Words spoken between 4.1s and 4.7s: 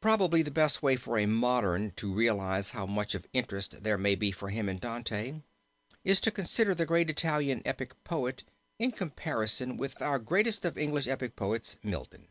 be for him